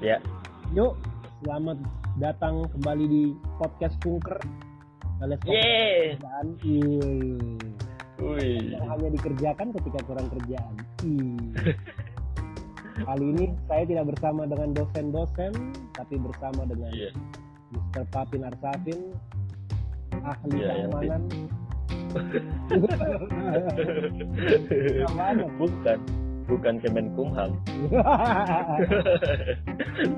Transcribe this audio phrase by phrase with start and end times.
[0.00, 0.16] Ya,
[0.72, 0.96] Yuk,
[1.44, 1.76] selamat
[2.16, 4.40] datang kembali di podcast Kunker.
[5.20, 6.56] Alias kerjaan.
[8.16, 10.72] Wih, Yang hanya dikerjakan ketika kurang kerjaan.
[13.04, 15.52] Kali ini saya tidak bersama dengan dosen-dosen,
[15.92, 17.12] tapi bersama dengan iya,
[17.68, 18.08] Mr.
[18.08, 19.12] Papin Arsafin,
[20.24, 21.22] ahli Iya, yang keamanan.
[24.96, 25.48] Keamanan.
[25.60, 25.98] bukan,
[26.50, 27.50] bukan Kemenkumham,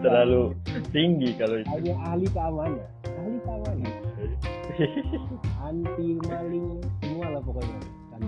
[0.04, 0.56] terlalu
[0.90, 1.68] tinggi kalau itu.
[1.68, 2.86] hanya ahli keamanan.
[3.04, 3.92] Ahli keamanan.
[5.68, 7.78] Anti maling semua lah pokoknya.
[8.08, 8.20] Kan.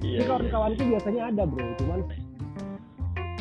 [0.00, 0.20] Iya, iya.
[0.24, 2.00] kawan-kawanku biasanya ada bro, cuman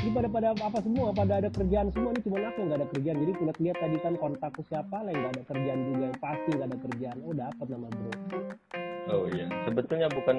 [0.02, 2.88] ini pada pada apa semua, pada ada kerjaan semua ini cuman aku yang nggak ada
[2.92, 3.17] kerjaan.
[3.22, 6.67] Jadi kulihat lihat tadi kan kontakku siapa lah nggak ada kerjaan juga, yang pasti nggak
[6.67, 7.17] ada kerjaan.
[7.23, 8.12] Oh dapat nama bro.
[9.09, 10.38] Oh iya, sebetulnya bukan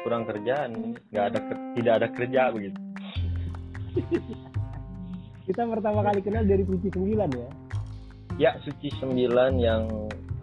[0.00, 0.70] kurang kerjaan,
[1.08, 1.38] nggak ada
[1.74, 2.78] tidak ada kerja begitu.
[5.48, 7.48] Kita pertama kali kenal dari Suci 9 ya.
[8.38, 9.88] Ya, suci sembilan yang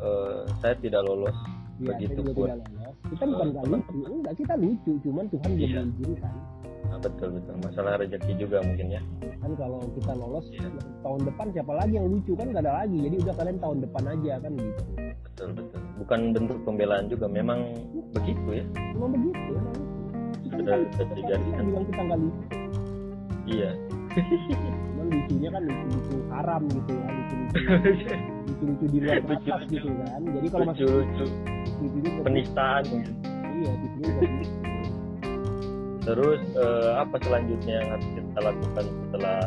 [0.02, 1.32] eh, saya tidak lolos.
[1.78, 2.50] Iya, Begitu pun.
[2.50, 2.96] tidak lolos.
[3.06, 5.80] Kita bukan nggak lucu, enggak kita lucu, cuman Tuhan belum Iya.
[5.86, 6.34] mengizinkan.
[6.86, 9.02] Nah, betul betul, masalah rezeki juga mungkin ya.
[9.40, 10.68] Kan kalau kita lolos Iya.
[11.02, 12.98] tahun depan siapa lagi yang lucu kan nggak ada lagi.
[13.00, 14.84] Jadi udah kalian tahun depan aja kan gitu.
[15.36, 15.82] Betul betul.
[16.00, 17.76] Bukan bentuk pembelaan juga, memang
[18.16, 18.64] begitu ya.
[18.96, 19.52] Emang begitu.
[20.48, 21.64] Kita Sudah kan sudah dijadikan.
[21.68, 22.46] bilang kita nggak lucu.
[23.46, 23.72] Iya.
[24.16, 27.56] Cuman lucunya kan lucu-lucu haram gitu ya, lucu-lucu
[28.48, 30.20] lucu-lucu di luar batas gitu kan.
[30.24, 31.26] Jadi kalau masih lucunya
[31.84, 33.14] juga penistaan mungkin.
[33.60, 34.04] iya, lucu.
[36.06, 39.40] Terus eh, apa selanjutnya yang harus kita lakukan setelah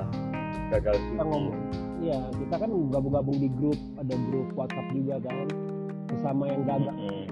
[0.68, 1.56] gagal Kita ngomong,
[2.04, 5.48] iya kita kan gabung-gabung di grup, ada grup WhatsApp juga kan.
[6.08, 7.24] Sesama yang gagal, Mm-mm.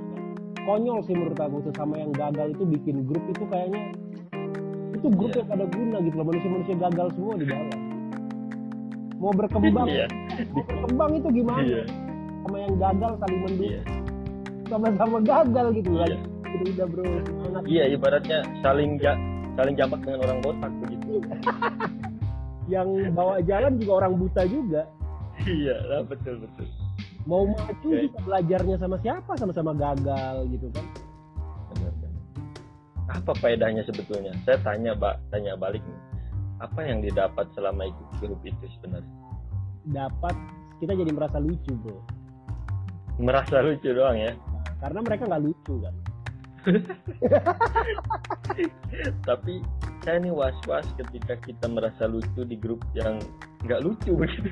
[0.62, 3.82] konyol sih menurut aku sesama yang gagal itu bikin grup itu kayaknya
[4.92, 5.40] itu grup Iya.
[5.40, 7.78] yang ada guna gitu loh manusia-manusia gagal semua di dalam.
[9.16, 10.06] Mau berkembang, Iya.
[10.52, 11.64] mau berkembang itu gimana?
[11.64, 11.82] Iya.
[12.44, 13.82] Sama yang gagal saling mendukung, Iya.
[14.66, 16.08] sama-sama gagal gitu kan.
[16.08, 16.18] Iya.
[16.46, 17.62] Gitu, udah bro, semangat.
[17.66, 19.20] Iya, ibaratnya saling ja-
[19.56, 21.12] saling jamak dengan orang botak begitu.
[22.74, 24.82] yang bawa jalan juga orang buta juga
[25.46, 26.66] iya, lah, betul betul.
[27.26, 28.06] Mau maju Oke.
[28.06, 30.86] juga belajarnya sama siapa sama-sama gagal gitu kan
[31.74, 32.22] Benar, benar.
[33.12, 34.32] Apa faedahnya sebetulnya?
[34.42, 36.00] Saya tanya, Mbak, tanya balik nih.
[36.58, 39.14] Apa yang didapat selama ikut grup itu sebenarnya?
[39.86, 40.34] dapat
[40.76, 41.94] kita jadi merasa lucu bro
[43.16, 44.34] Merasa lucu doang ya.
[44.76, 45.94] karena mereka nggak lucu kan
[49.22, 49.54] Tapi
[50.02, 53.22] saya nih was-was ketika kita merasa lucu di grup yang
[53.62, 54.50] nggak lucu begitu.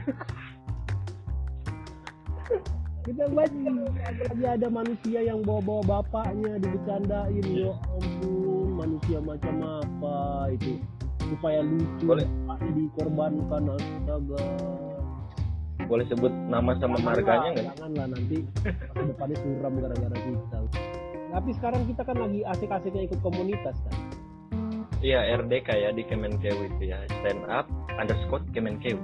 [3.05, 3.71] Kita baca.
[4.09, 7.44] Apalagi ada manusia yang bawa-bawa bapaknya dibecandain.
[7.44, 10.16] Ya ampun manusia macam apa
[10.56, 10.81] itu?
[11.25, 12.27] Supaya lucu Boleh.
[12.49, 13.62] bapaknya dikorbankan.
[13.77, 14.44] Astaga.
[15.84, 17.66] Boleh sebut nama sama marganya nggak?
[17.77, 18.38] janganlah nanti
[18.72, 20.59] masa depannya suram gara-gara kita.
[21.34, 23.94] Tapi sekarang kita kan lagi asik-asiknya ikut komunitas kan?
[25.04, 27.04] Iya RDK ya di Kemenkeu itu ya.
[27.21, 27.69] Stand up
[28.00, 28.97] underscore Kemenkeu.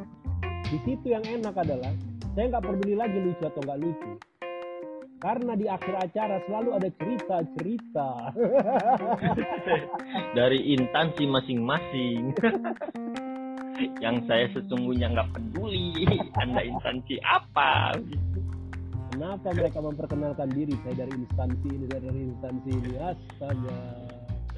[0.71, 1.91] di situ yang enak adalah
[2.41, 4.13] saya nggak peduli lagi lucu atau nggak lucu.
[5.21, 8.11] Karena di akhir acara selalu ada cerita-cerita.
[10.41, 12.33] Dari instansi masing-masing.
[14.05, 16.17] yang saya sesungguhnya nggak peduli.
[16.41, 18.01] Anda instansi apa?
[19.13, 20.73] Kenapa mereka memperkenalkan diri?
[20.81, 22.93] Saya dari instansi ini saya dari instansi ini.
[23.05, 23.81] Astaga.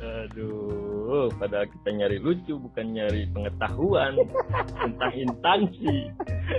[0.02, 4.18] Aduh padahal kita nyari lucu bukan nyari pengetahuan
[4.78, 6.10] tentang instansi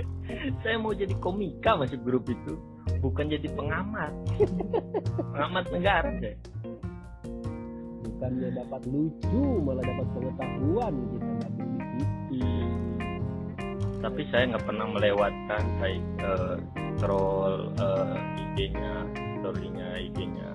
[0.62, 2.54] saya mau jadi komika masuk grup itu
[3.04, 4.12] bukan jadi pengamat.
[5.32, 6.36] Pengamat negara saya.
[8.04, 12.88] Bukannya dapat lucu malah dapat pengetahuan kita nggak beli gitu.
[14.04, 16.56] Tapi saya nggak pernah melewatkan kayak eh,
[16.96, 18.92] scroll eh, IG-nya
[19.40, 20.50] story-nya IG-nya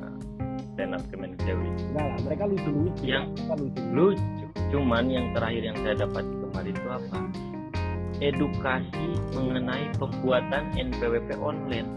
[0.74, 3.02] stand up Kemenkeu enggak lah mereka lucu-lucu.
[3.06, 7.20] Yang- mereka lucu lucu cuman yang terakhir yang saya dapat kemarin itu apa
[8.20, 11.88] edukasi mengenai pembuatan NPWP online.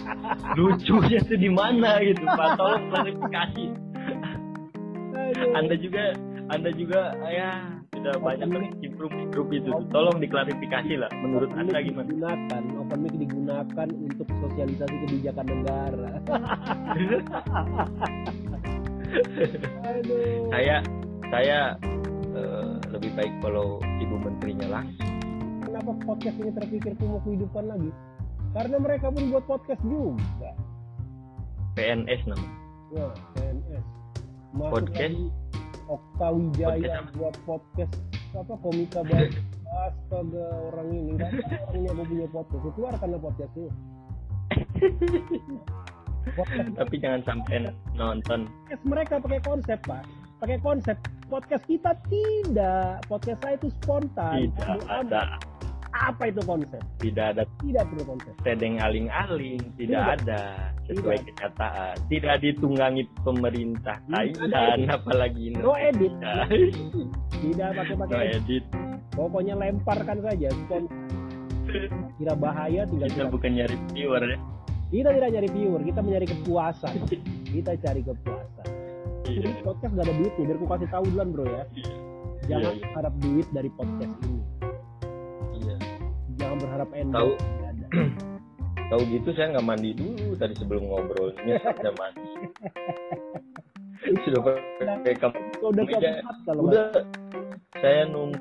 [0.58, 2.54] Lucunya tuh di mana gitu pak?
[2.58, 3.64] Tolong klarifikasi.
[5.58, 6.14] Anda juga
[6.46, 7.58] anda juga ya
[7.90, 9.10] sudah banyak di grup
[9.50, 9.82] itu tuh.
[9.90, 12.06] tolong diklarifikasi lah menurut Open anda gimana?
[12.06, 16.10] digunakan open mic digunakan untuk sosialisasi kebijakan negara.
[19.90, 20.46] Aduh.
[20.54, 20.76] Saya
[21.34, 21.74] saya
[22.30, 25.15] eh, lebih baik kalau ibu menterinya langsung
[25.76, 27.92] kenapa podcast ini terpikir mau kehidupan lagi?
[28.56, 30.50] Karena mereka pun buat podcast juga.
[31.76, 32.56] PNS namanya
[32.96, 33.84] ya PNS
[34.56, 35.12] Masuk Podcast?
[35.12, 35.28] lagi
[35.92, 37.12] Okta Wijaya Podcast apa?
[37.20, 37.92] buat podcast
[38.32, 39.28] apa komika baru
[39.84, 41.10] astaga orang ini.
[41.20, 42.56] Nggak tahu orang ini aku punya podcast.
[42.64, 43.52] Aku keluarkan lah podcast
[46.80, 48.48] Tapi jangan sampai nonton.
[48.48, 50.08] podcast mereka pakai konsep pak.
[50.40, 50.96] Pakai konsep
[51.28, 53.04] podcast kita tidak.
[53.04, 54.48] Podcast saya itu spontan.
[54.48, 55.36] Tidak ada,
[55.92, 60.16] apa itu konsep tidak ada tidak perlu konsep tedeng aling-aling, tidak Tidak.
[60.22, 60.40] ada
[60.86, 61.26] sesuai Tidak.
[61.32, 61.94] kenyataan.
[62.06, 66.12] Tidak ditunggangi pemerintah Tidak Thailand, apalagi no edit
[67.36, 68.64] tidak pakai No edit.
[69.12, 70.48] pokoknya lemparkan saja
[72.16, 74.38] kira bahaya tinggal Kita bukan nyari viewer ya.
[74.86, 76.94] kita tidak nyari viewer kita mencari kepuasan
[77.46, 78.68] kita cari kepuasan
[79.26, 79.42] Iya.
[79.42, 81.62] ini podcast gak ada duitnya biar aku kasih tahu duluan bro ya
[82.46, 82.86] jangan Iya, iya.
[82.94, 84.45] harap duit dari podcast ini Iya.
[86.46, 87.32] Jangan berharap Tahu.
[88.94, 91.34] Tahu gitu saya nggak mandi dulu tadi sebelum ngobrol.
[91.42, 92.30] Nyesek saya mandi.
[94.22, 95.38] Sudah pakai kamu.
[95.58, 95.84] Udah
[96.46, 97.02] kalau Udah.
[97.82, 98.38] saya nunggu.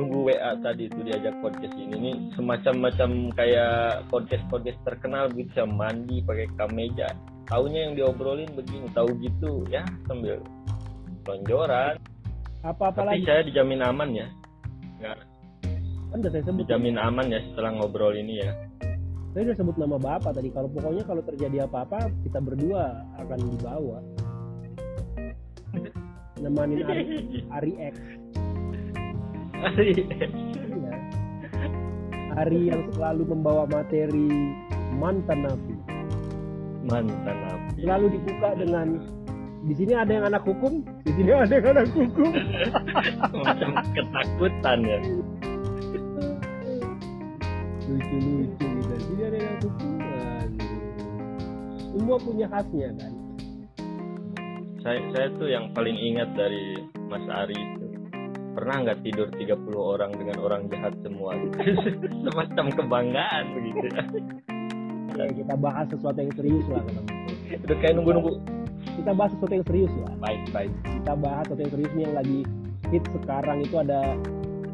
[0.00, 1.92] Nunggu WA tadi itu diajak podcast ini.
[1.98, 7.12] Nih semacam-macam kayak podcast podcast terkenal bisa mandi pakai kameja
[7.52, 8.88] taunya yang diobrolin begini.
[8.96, 9.68] Tahu gitu.
[9.68, 10.40] Ya sambil
[11.28, 12.00] lonjoran.
[12.64, 13.28] Apa-apa tapi lagi?
[13.28, 14.28] saya dijamin aman ya.
[15.04, 15.27] Nggak
[16.08, 18.50] kan udah saya sebut dijamin aman ya setelah ngobrol ini ya.
[19.36, 20.48] Saya udah sebut nama bapak tadi.
[20.50, 23.98] Kalau pokoknya kalau terjadi apa-apa kita berdua akan dibawa.
[26.40, 27.04] Nemanin Ari,
[27.56, 27.94] Ari X.
[29.58, 30.94] Iya.
[32.38, 34.30] Ari yang selalu membawa materi
[34.94, 35.74] mantan napi
[36.88, 38.88] mantan api selalu dibuka dengan
[39.66, 42.30] di sini ada yang anak hukum di sini ada yang anak hukum.
[43.44, 44.98] Macam ketakutan ya
[47.88, 49.74] lucu-lucu gitu sini ada yang Aduh.
[51.88, 53.12] semua punya khasnya kan
[54.78, 56.78] saya saya tuh yang paling ingat dari
[57.10, 57.86] Mas Ari itu.
[58.54, 61.56] Pernah nggak tidur 30 orang dengan orang jahat semua gitu?
[62.26, 63.86] Semacam kebanggaan begitu.
[65.18, 67.02] Ya kita bahas sesuatu yang serius lah gitu.
[67.68, 68.32] udah kayak nunggu-nunggu.
[69.02, 70.12] Kita bahas sesuatu yang serius lah.
[70.22, 70.72] Baik baik.
[70.86, 72.38] Kita bahas sesuatu yang serius nih yang lagi
[72.88, 74.00] hit sekarang itu ada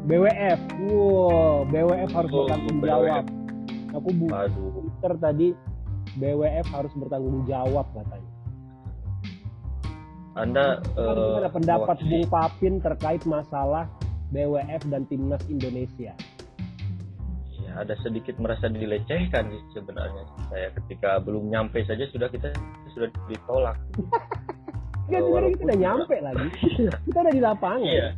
[0.05, 2.89] BWF wow BWF harus Oh, bertanggung BWF.
[2.89, 3.23] jawab.
[3.95, 5.47] Aku buka Twitter tadi
[6.15, 8.31] BWF harus bertanggung jawab katanya.
[10.35, 13.89] Anda eh, ada pendapat Bung Papin terkait masalah
[14.29, 16.13] BWF dan timnas Indonesia.
[17.55, 20.23] Ya, ada sedikit merasa dilecehkan sih sebenarnya.
[20.51, 22.51] Saya ketika belum nyampe saja sudah kita
[22.93, 23.79] sudah ditolak.
[25.09, 26.47] Ya Oh, sebenarnya kita udah nyampe lagi.
[27.09, 27.81] Kita udah di lapangan.
[27.81, 28.09] Iya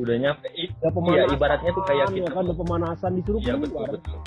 [0.00, 3.84] udah nyampe iya pemanasan ibaratnya tuh kayak ya kita kan udah pemanasan disuruh Iya betul
[3.92, 4.18] betul.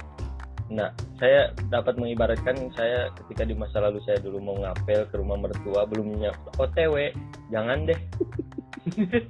[0.66, 0.90] Nah,
[1.22, 5.86] saya dapat mengibaratkan saya ketika di masa lalu saya dulu mau ngapel ke rumah mertua
[5.86, 7.14] belum nyampe OTW,
[7.54, 8.00] jangan deh.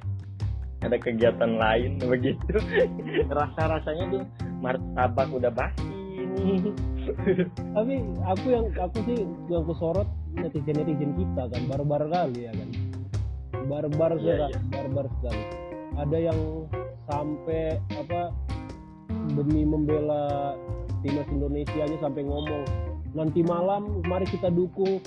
[0.88, 2.56] Ada kegiatan lain begitu.
[3.36, 4.24] Rasa-rasanya tuh
[4.64, 5.84] martabak udah basi
[6.16, 6.72] ini.
[7.76, 12.52] tapi aku yang aku sih yang aku sorot netizen netizen kita kan barbar kali ya
[12.52, 12.70] kan
[13.70, 14.60] barbar Iya, sekali iya.
[14.74, 15.44] barbar sekali
[15.95, 16.39] ada yang
[17.07, 18.33] sampai apa
[19.33, 20.56] demi membela
[21.01, 22.63] timnas Indonesia nya sampai ngomong
[23.15, 25.00] nanti malam mari kita dukung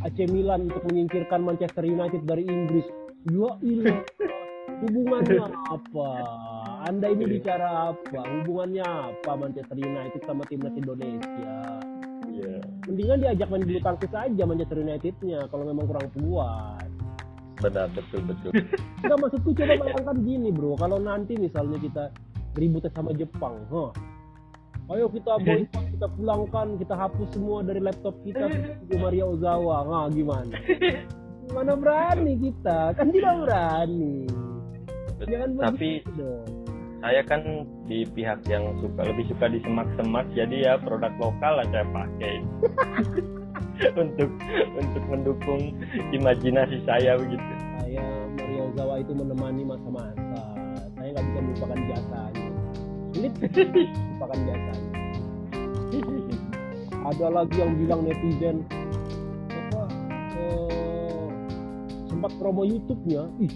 [0.00, 2.88] AC Milan untuk menyingkirkan Manchester United dari Inggris.
[3.28, 4.00] Ya ilah
[4.80, 6.10] hubungannya apa?
[6.88, 8.20] Anda ini bicara apa?
[8.24, 11.52] Hubungannya apa Manchester United sama timnas Indonesia?
[12.30, 12.64] Iya.
[12.88, 16.88] mendingan diajak main bulu tangkis aja Manchester United-nya kalau memang kurang puas.
[17.60, 18.50] Benar betul betul.
[19.04, 22.04] Enggak maksudku coba bayangkan gini bro, kalau nanti misalnya kita
[22.56, 23.92] ribut sama Jepang, huh?
[24.90, 28.50] Ayo kita boykot, kita pulangkan, kita hapus semua dari laptop kita
[28.90, 29.86] ke Maria Ozawa.
[29.86, 30.50] Nah, gimana?
[31.54, 32.90] Mana berani kita?
[32.98, 34.26] Kan tidak berani.
[35.22, 36.42] Jangan Tapi dong.
[37.06, 37.42] saya kan
[37.86, 42.34] di pihak yang suka lebih suka di semak-semak jadi ya produk lokal lah saya pakai
[43.96, 44.30] untuk
[44.76, 45.72] untuk mendukung
[46.12, 47.52] imajinasi saya begitu.
[47.80, 48.04] Saya
[48.36, 50.42] Maria Ozawa itu menemani masa-masa.
[50.96, 52.48] Saya nggak bisa melupakan jasanya.
[53.10, 54.90] Sulit melupakan jasanya.
[57.00, 58.62] Ada lagi yang bilang netizen
[59.48, 59.82] apa
[60.36, 61.26] eh,
[62.12, 63.24] sempat promo YouTube-nya.
[63.40, 63.52] Ih,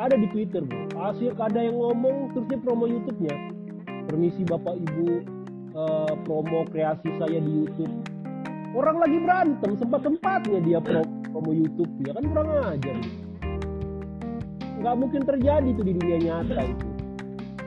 [0.00, 0.88] ada di Twitter, bro.
[1.12, 3.36] Asyik ada yang ngomong terusnya promo YouTube-nya.
[4.08, 5.06] Permisi Bapak Ibu
[5.76, 8.13] eh, promo kreasi saya di YouTube.
[8.74, 12.98] Orang lagi berantem, sempat-sempatnya dia pro- promo YouTube ya kan kurang ajar.
[14.82, 16.86] Nggak mungkin terjadi tuh di dunia nyata itu.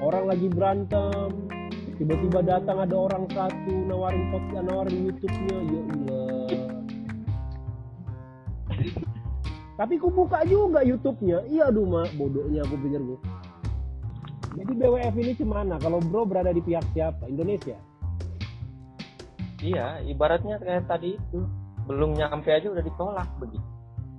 [0.03, 1.31] Orang lagi berantem,
[1.95, 6.47] tiba-tiba datang ada orang satu nawarin podcast, nawarin YouTube-nya, ya Allah.
[9.79, 11.47] Tapi ku buka juga YouTube-nya.
[11.47, 13.19] Iya aduh mak, bodohnya aku pikir gue.
[14.57, 15.79] Jadi BWF ini cemana?
[15.79, 17.29] Kalau bro berada di pihak siapa?
[17.31, 17.77] Indonesia?
[19.67, 21.39] Iya, ibaratnya kayak tadi itu
[21.83, 23.67] belum nyampe aja udah ditolak begitu.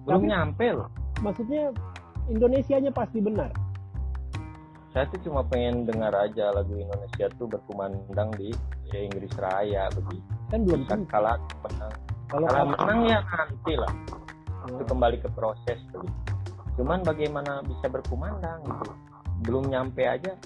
[0.04, 0.88] Belum Tapi- nyampe loh.
[1.18, 1.72] Maksudnya
[2.28, 3.48] Indonesianya pasti benar.
[4.92, 8.52] Saya tuh cuma pengen dengar aja lagu Indonesia tuh berkumandang di
[8.86, 10.24] ya, Inggris Raya begitu.
[10.48, 11.92] Kan belum Kan kalah menang.
[12.28, 13.92] Kalau Kalau kalah- menang ya nanti lah.
[14.68, 16.20] Itu Oh, kembali ke proses begitu.
[16.76, 18.92] Cuman bagaimana bisa berkumandang gitu.
[19.42, 20.36] Belum nyampe aja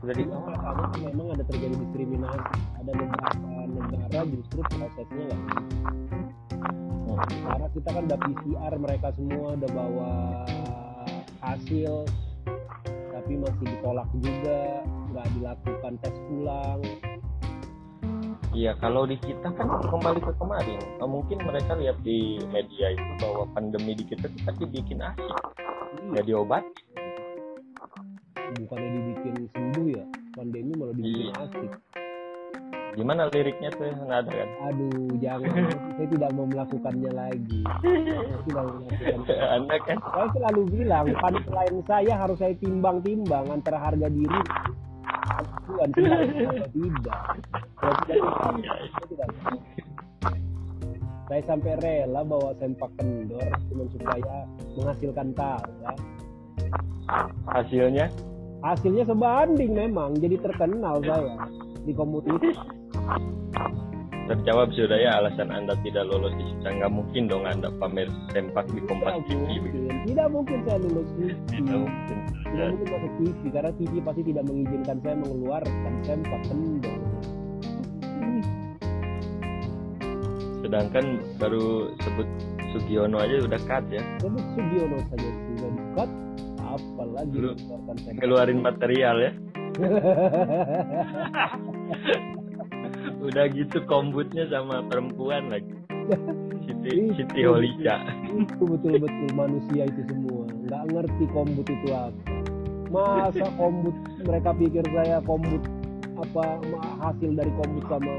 [0.00, 0.42] ditolak.
[0.48, 2.52] masalahnya tuh memang ada terjadi diskriminasi.
[2.80, 5.40] Ada beberapa negara justru prosesnya nggak.
[6.10, 7.18] Hmm.
[7.20, 10.12] Karena kita kan udah PCR mereka semua udah bawa
[11.40, 12.06] hasil
[13.10, 14.58] tapi masih ditolak juga
[15.12, 16.82] nggak dilakukan tes ulang
[18.50, 23.46] Iya, kalau di kita kan kembali ke kemarin, mungkin mereka lihat di media itu bahwa
[23.54, 25.38] pandemi di kita tuh pasti bikin asik,
[26.10, 26.66] nggak diobat.
[28.56, 31.34] Bukannya dibikin sembuh ya pandemi malah dibikin Iya.
[31.44, 31.70] asik.
[32.90, 33.86] Gimana liriknya tuh?
[33.86, 34.48] Nggak ada kan?
[34.66, 35.52] aduh jangan.
[35.94, 37.60] Saya tidak mau melakukannya lagi.
[37.62, 39.18] Saya tidak mau melakukan
[39.54, 39.96] Anda kan?
[40.02, 44.40] Saya selalu bilang punchline saya harus saya timbang-timbang antara harga diri
[45.70, 47.20] Tuhan tidak.
[47.78, 48.30] Kalau tidak
[48.90, 49.28] saya tidak
[51.30, 54.36] saya sampai rela bawa sempak kendor cuma supaya
[54.74, 55.94] menghasilkan tawa
[57.46, 58.10] hasilnya
[58.60, 61.48] hasilnya sebanding memang jadi terkenal saya
[61.84, 62.52] di kompetisi
[64.30, 66.70] terjawab sudah ya alasan Anda tidak lolos di Sisa.
[66.70, 69.58] Nggak mungkin dong Anda pamer sempak di Kompas tidak TV.
[69.58, 69.94] mungkin.
[70.06, 72.18] Tidak mungkin saya lulus TV Tidak mungkin.
[72.46, 76.98] tidak mungkin masuk TV karena TV pasti tidak mengizinkan saya mengeluarkan sempak kendor.
[80.62, 81.04] Sedangkan
[81.42, 81.66] baru
[81.98, 82.28] sebut
[82.70, 85.70] Sugiono aja udah cut ya, sebut Sugiono saja sudah
[86.76, 87.56] dikat apalagi Lu-
[88.20, 89.32] keluarin material ya.
[93.26, 95.74] Udah gitu kombutnya sama perempuan lagi.
[96.66, 97.94] Siti Siti Holija.
[98.30, 102.34] itu betul-betul manusia itu semua nggak ngerti kombut itu apa
[102.90, 103.94] masa kombut
[104.26, 105.62] mereka pikir saya kombut
[106.18, 106.58] apa
[107.04, 108.14] hasil dari kombut sama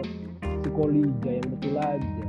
[0.63, 2.25] psikolija yang betul aja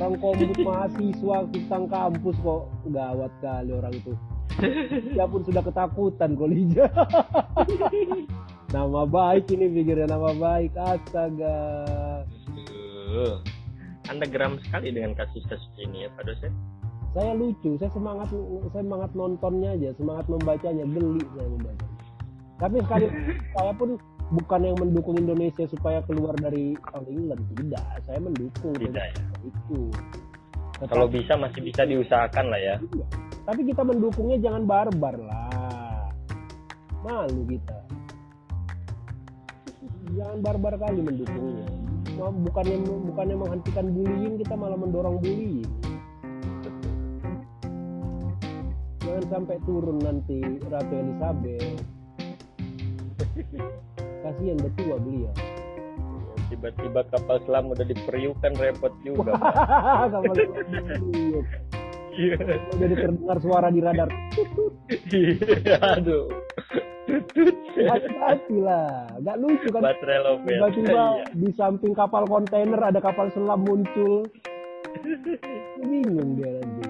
[0.00, 4.12] orang kombut mahasiswa tentang kampus kok gawat kali orang itu
[5.10, 6.86] dia pun sudah ketakutan kolija
[8.74, 11.56] nama baik ini pikirnya nama baik astaga.
[14.04, 16.52] Anda geram sekali dengan kasus-kasus ini ya Pak dosen.
[17.14, 18.26] saya lucu saya semangat
[18.74, 21.86] saya semangat nontonnya aja semangat membacanya geli saya membaca
[22.58, 23.06] tapi sekali
[23.54, 23.94] saya pun
[24.34, 29.22] bukan yang mendukung Indonesia supaya keluar dari All England tidak saya mendukung Tidak ya.
[29.46, 29.80] itu
[30.74, 32.76] Tetapi- Kalau bisa masih bisa diusahakan lah ya.
[32.82, 33.06] Iya.
[33.44, 36.08] Tapi kita mendukungnya jangan barbar lah.
[37.04, 37.78] Malu kita.
[40.16, 41.68] Jangan barbar kali mendukungnya.
[42.16, 42.76] Bukannya
[43.12, 45.68] bukannya menghentikan bullying kita malah mendorong bullying.
[49.04, 51.84] Jangan sampai turun nanti Ratu Elizabeth.
[54.24, 55.34] Kasihan betua beliau.
[56.48, 59.36] Tiba-tiba kapal selam udah diperiukan repot juga.
[60.16, 61.44] kapal beliau
[62.14, 62.36] Iya.
[62.78, 64.08] jadi terdengar suara di radar
[65.10, 66.30] Iya, Aduh.
[67.74, 71.24] hati-hati lah nggak lucu kan Baterai tiba-tiba Iya.
[71.32, 74.24] di samping kapal kontainer ada kapal selam muncul
[75.82, 76.86] bingung dia nanti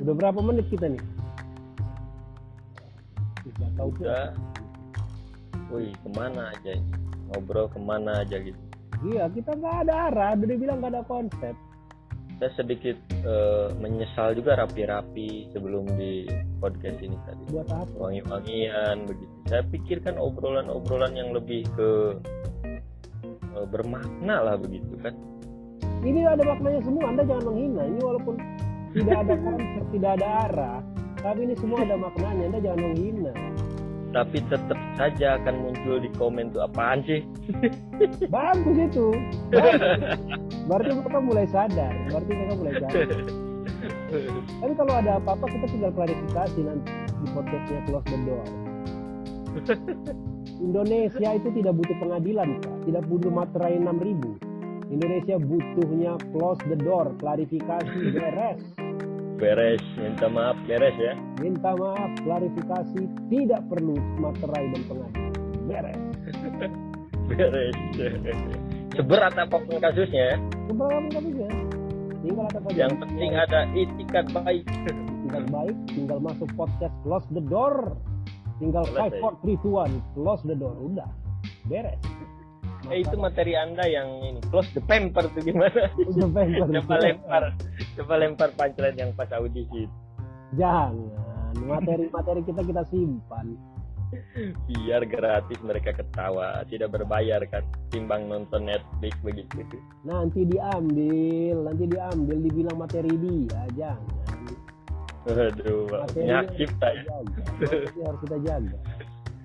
[0.00, 1.02] udah berapa menit kita nih
[3.50, 3.90] nggak tahu.
[4.00, 4.30] Udah.
[5.70, 6.74] Wih, ke mana aja?
[7.30, 8.58] Ngobrol ke mana aja gitu.
[9.00, 11.54] iya kita nggak ada arah udah dibilang nggak ada konsep
[12.40, 16.24] Saya sedikit eh, menyesal juga rapi-rapi sebelum di
[16.56, 17.52] podcast ini tadi.
[17.52, 19.34] buat apa Wangi-wangian begitu.
[19.52, 22.16] Saya pikirkan obrolan-obrolan yang lebih ke
[23.28, 25.12] eh, bermakna lah begitu kan.
[26.00, 28.34] ini ada maknanya semua anda jangan menghina ini walaupun
[28.96, 30.78] tidak ada konsep tidak ada arah
[31.20, 33.32] tapi ini semua ada maknanya anda jangan menghina
[34.10, 37.22] Tapi tetap saja akan muncul di komen tuh apaan sih?
[38.26, 39.14] bagus itu
[39.54, 40.18] Bagus.
[40.66, 43.08] berarti mereka mulai sadar berarti mereka mulai sadar
[44.60, 48.46] Tapi kalau ada apa-apa kita tinggal klarifikasi nanti di podcastnya the Door.
[50.66, 52.76] Indonesia itu tidak butuh pengadilan, Pak.
[52.84, 54.50] Tidak butuh materai 6000.
[54.90, 58.58] Indonesia butuhnya close the door, klarifikasi beres.
[59.40, 61.16] Beres, minta maaf beres ya.
[61.40, 65.32] Minta maaf, klarifikasi tidak perlu materai dan pengadilan.
[65.64, 66.00] Beres.
[67.32, 67.76] Beres.
[68.92, 70.36] Seberat apa pun kasusnya ya.
[70.68, 71.46] Seberapa nggak bisa.
[72.20, 72.76] Tinggal ada saja.
[72.76, 74.64] Yang penting ada itikat baik.
[75.24, 77.96] Tinggal baik, tinggal masuk podcast Close the Door.
[78.60, 81.08] tinggal five four three two one close the door udah
[81.66, 81.96] beres
[82.88, 85.92] Eh itu materi anda yang ini close the pamper tuh gimana?
[86.00, 86.64] Udah pamper.
[86.80, 87.42] coba lempar,
[87.98, 89.86] coba lempar punchline yang pas audisi.
[90.54, 90.94] jangan
[91.66, 93.54] materi-materi kita kita simpan
[94.66, 97.62] Biar gratis mereka ketawa, tidak berbayar kan,
[97.94, 99.62] timbang nonton Netflix begitu.
[100.02, 104.50] nanti diambil nanti diambil dibilang materi dia jangan
[105.20, 105.62] Materi
[106.10, 107.02] punya cipta kita ya.
[107.60, 108.78] Materi harus kita jaga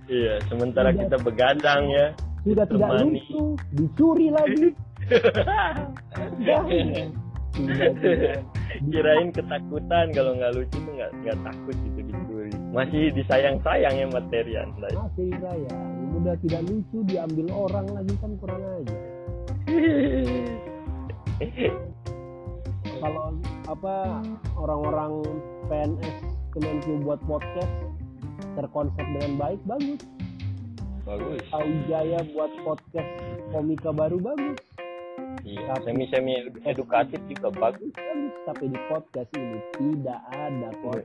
[0.06, 1.02] Iya, sementara Tidak.
[1.02, 2.08] kita begadang ya.
[2.46, 3.42] sudah tidak lucu
[3.74, 4.66] dicuri lagi
[6.46, 7.25] Jangan.
[8.92, 12.52] Kirain ketakutan kalau nggak lucu tuh nggak nggak takut gitu dicuri.
[12.76, 14.88] Masih disayang-sayang ya materi anda.
[14.92, 18.98] masih saya udah tidak lucu diambil orang lagi kan kurang aja
[23.04, 23.36] kalau
[23.68, 23.96] apa
[24.56, 25.14] orang-orang
[25.68, 26.16] PNS
[26.56, 27.74] Kemenkyu buat podcast
[28.56, 30.02] terkonsep dengan baik bagus
[31.06, 31.38] Bagus.
[31.54, 33.12] Tahu Jaya buat podcast
[33.54, 34.58] komika baru bagus
[35.44, 36.32] Iya, semi-semi
[36.63, 37.92] edukatif juga bagus.
[37.92, 41.01] bagus tapi di podcast ini tidak ada kok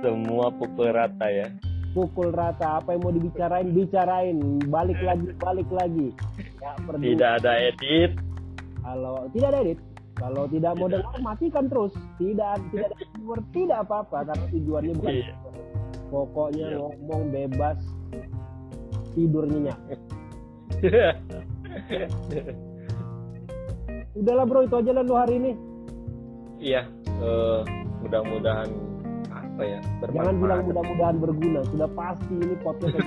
[0.00, 1.46] Semua pukul rata ya.
[1.92, 4.36] pukul rata apa yang mau dibicarain bicarain
[4.66, 6.10] balik lagi balik lagi
[6.58, 6.74] ya.
[6.76, 8.10] Tidak ada edit.
[8.82, 9.78] kalau tidak ada edit
[10.14, 15.14] kalau tidak mau dengar matikan terus tidak tidak ada viewer, tidak apa-apa karena tujuannya bukan
[15.14, 15.34] Iya.
[16.06, 16.76] pokoknya Iya.
[16.78, 17.78] ngomong bebas
[19.12, 19.78] tidur nyenyak
[24.16, 25.52] udahlah bro itu aja lah lu hari ini.
[26.56, 26.82] Iya,
[27.18, 27.60] eh,
[28.00, 28.68] mudah-mudahan
[29.28, 30.66] apa ya jangan bilang bermanfaat.
[30.66, 32.96] mudah-mudahan berguna sudah pasti ini podcast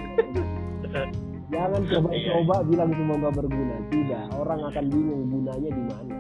[1.50, 3.76] jangan Iya, coba-coba bilang semoga berguna.
[3.90, 6.16] Tidak orang akan bingung gunanya di mana.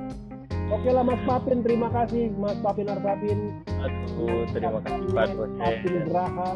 [0.69, 2.29] Oke lah Mas Papin terima kasih.
[2.36, 3.39] Mas Papin Arsapin
[3.79, 5.27] Aduh, terima kasih Pak.
[5.55, 6.50] Papin Graha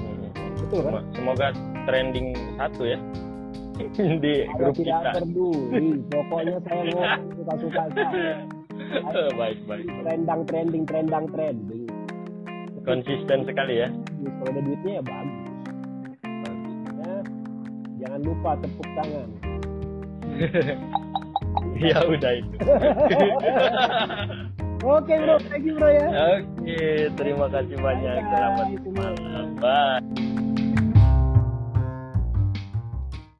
[0.00, 0.28] Hmm.
[0.58, 0.92] betul kan?
[0.94, 1.46] Sem- Semoga
[1.84, 2.98] trending satu ya
[4.24, 5.10] di grup tidak kita.
[5.20, 9.86] peduli pokoknya saya ngomong suka-suka saya baik baik.
[10.04, 11.86] trendang trending trendang trending
[12.80, 13.92] Konsisten sekali ya.
[14.40, 15.36] kalau ada duitnya ya bagus
[16.96, 17.16] ya
[18.00, 19.28] jangan lupa tepuk tangan
[21.76, 22.56] ya udah itu.
[24.80, 26.08] oke bro thank you bro ya
[26.60, 28.20] Oke, terima kasih banyak.
[28.30, 29.46] Selamat malam.
[29.58, 30.09] Bye.